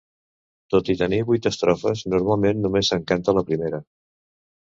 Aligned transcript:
Tot 0.75 0.87
i 0.93 0.95
tenir 1.01 1.19
vuit 1.27 1.49
estrofes 1.49 2.01
normalment 2.15 2.63
només 2.65 2.91
se'n 2.93 3.05
canta 3.13 3.37
la 3.41 3.47
primera. 3.51 3.83